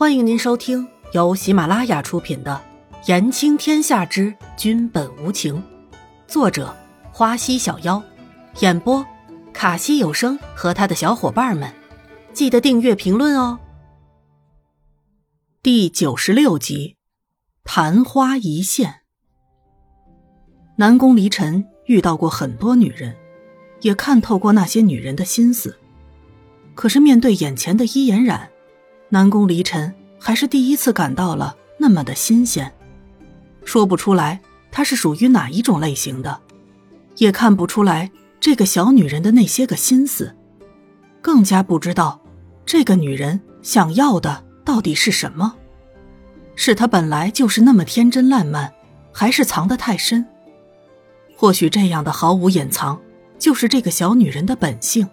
[0.00, 2.58] 欢迎您收听由喜马拉雅出品的
[3.06, 5.56] 《言情天下之君本无情》，
[6.26, 6.74] 作者
[7.12, 8.02] 花溪小妖，
[8.60, 9.04] 演播
[9.52, 11.70] 卡西有声和他的小伙伴们。
[12.32, 13.60] 记得订阅、评论哦。
[15.62, 16.96] 第九十六集，
[17.62, 19.02] 昙花一现。
[20.76, 23.14] 南宫离尘遇到过很多女人，
[23.82, 25.78] 也看透过那些女人的心思，
[26.74, 28.49] 可是面对眼前的伊颜染。
[29.12, 32.72] 南宫离尘还是第一次感到了那么的新鲜，
[33.64, 34.40] 说不出来
[34.70, 36.40] 她是属于哪一种类型的，
[37.16, 38.08] 也看不出来
[38.38, 40.32] 这个小女人的那些个心思，
[41.20, 42.20] 更加不知道
[42.64, 45.56] 这个女人想要的到底是什么，
[46.54, 48.72] 是她本来就是那么天真烂漫，
[49.10, 50.24] 还是藏得太深？
[51.34, 53.00] 或许这样的毫无掩藏，
[53.40, 55.08] 就是这个小女人的本性。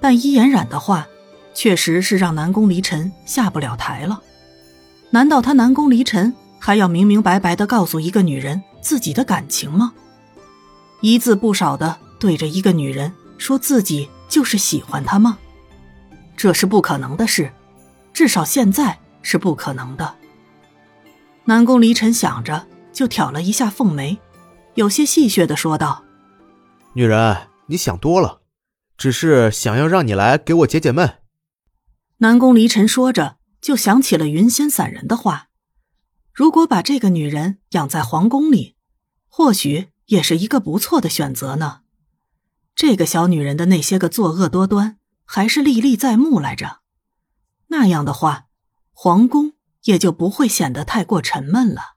[0.00, 1.06] 但伊颜染的话。
[1.56, 4.22] 确实是让南宫离尘下不了台了。
[5.08, 9.94] 难道他南宫离尘还要明明白白的告诉一个女人自己的感情吗？
[11.00, 15.38] 一字不少的对着一个女人说自己就是喜欢她吗？
[16.36, 17.50] 这是不可能的事，
[18.12, 20.14] 至少现在是不可能的。
[21.46, 24.18] 南宫离尘想着，就挑了一下凤眉，
[24.74, 26.04] 有些戏谑的说道
[26.92, 28.40] ：“女人，你想多了，
[28.98, 31.14] 只是想要让你来给我解解闷。”
[32.18, 35.50] 南宫离尘说着，就想起了云仙散人的话：
[36.32, 38.74] 如果把这个女人养在皇宫里，
[39.28, 41.82] 或许也是一个不错的选择呢。
[42.74, 46.80] 这个小女人的那些个作恶多端，还是历历在目来着。
[47.66, 48.46] 那样的话，
[48.92, 51.96] 皇宫也就不会显得太过沉闷了。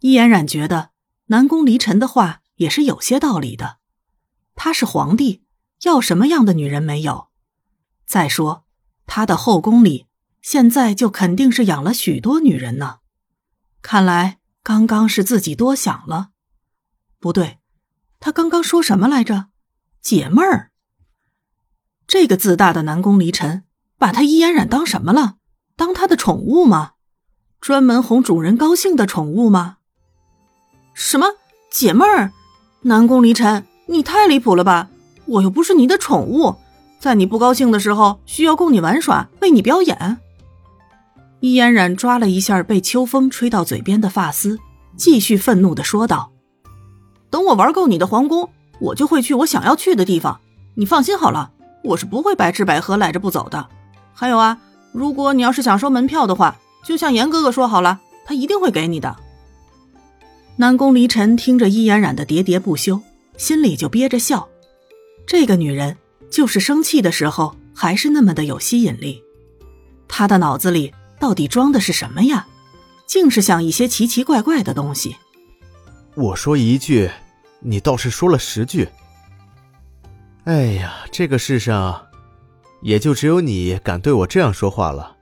[0.00, 0.90] 伊嫣然觉得
[1.26, 3.78] 南宫离尘的话也是有些道理的。
[4.56, 5.44] 他是皇帝，
[5.82, 7.28] 要什么样的女人没有？
[8.04, 8.64] 再说。
[9.12, 10.06] 他的后宫里
[10.40, 12.98] 现在就肯定是养了许多女人呢，
[13.82, 16.28] 看来刚刚是自己多想了。
[17.18, 17.58] 不对，
[18.20, 19.46] 他刚刚说什么来着？
[20.00, 20.70] 解闷儿。
[22.06, 23.64] 这个自大的南宫离尘，
[23.98, 25.38] 把他伊嫣然当什么了？
[25.74, 26.92] 当他的宠物吗？
[27.60, 29.78] 专门哄主人高兴的宠物吗？
[30.94, 31.26] 什么
[31.68, 32.32] 解闷儿？
[32.82, 34.88] 南宫离尘，你太离谱了吧！
[35.26, 36.54] 我又不是你的宠物。
[37.00, 40.18] 在你不高兴的时候，需要供你玩耍，为你表演。
[41.40, 44.58] 伊嫣然抓了一下被秋风吹到嘴边的发丝，
[44.96, 46.30] 继续愤怒的说道
[47.30, 48.50] ：“等我玩够你的皇宫，
[48.80, 50.38] 我就会去我想要去的地方。
[50.74, 51.50] 你放心好了，
[51.82, 53.66] 我是不会白吃白喝赖着不走的。
[54.12, 54.58] 还有啊，
[54.92, 59.16] 如果你要是想收门票的话，就像严哥哥说好了，他一定会给你的。”
[60.56, 63.00] 南宫离尘听着伊嫣然的喋喋不休，
[63.38, 64.46] 心里就憋着笑。
[65.26, 65.96] 这个女人。
[66.30, 69.22] 就是生气的时候，还是那么的有吸引力。
[70.08, 72.46] 他的脑子里到底装的是什么呀？
[73.06, 75.16] 竟是想一些奇奇怪怪的东西。
[76.14, 77.10] 我说一句，
[77.60, 78.88] 你倒是说了十句。
[80.44, 82.06] 哎呀，这个世上，
[82.82, 85.16] 也就只有你敢对我这样说话了。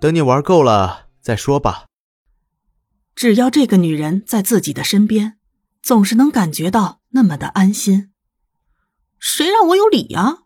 [0.00, 1.86] 等你玩够了再说吧。
[3.14, 5.38] 只要这个女人在自己的身边，
[5.82, 8.10] 总是能感觉到那么的安心。
[9.18, 10.38] 谁让我有理呀？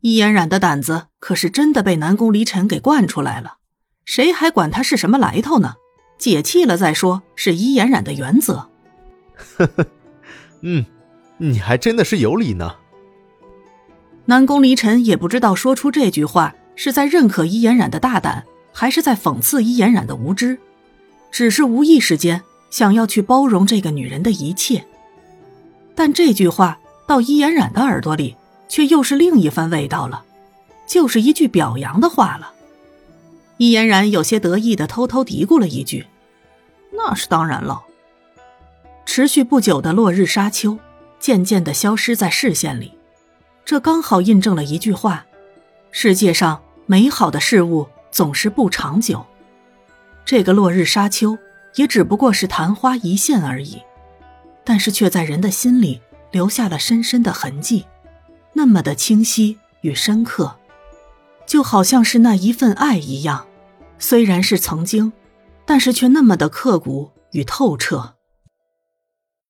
[0.00, 3.58] 伊嫣然的胆子可是真的被南宫离尘给惯出来了，
[4.04, 5.74] 谁还管他是什么来头呢？
[6.18, 8.68] 解气了再说，是伊嫣然的原则。
[9.34, 9.86] 呵呵，
[10.62, 10.84] 嗯，
[11.38, 12.76] 你还真的是有理呢。
[14.26, 20.58] 南宫离尘也不知道说出这句话是在认可伊嫣然的大胆，还是在讽刺伊嫣然的无知，
[21.30, 24.86] 只是无意识间想要去包容这个女人的一切，
[25.94, 26.78] 但这句话。
[27.06, 28.36] 到伊嫣然的耳朵里，
[28.68, 30.24] 却又是另一番味道了，
[30.86, 32.52] 就是一句表扬的话了。
[33.58, 36.06] 伊嫣然有些得意的偷偷嘀咕了一句
[36.92, 37.82] ：“那是当然了。”
[39.06, 40.78] 持续不久的落日沙丘，
[41.20, 42.92] 渐渐的消失在视线里，
[43.64, 45.24] 这刚好印证了一句话：
[45.92, 49.24] 世界上美好的事物总是不长久。
[50.24, 51.38] 这个落日沙丘
[51.76, 53.80] 也只不过是昙花一现而已，
[54.64, 56.00] 但是却在人的心里。
[56.30, 57.86] 留下了深深的痕迹，
[58.52, 60.56] 那么的清晰与深刻，
[61.46, 63.46] 就好像是那一份爱一样。
[63.98, 65.12] 虽然是曾经，
[65.64, 68.15] 但是却那么的刻骨与透彻。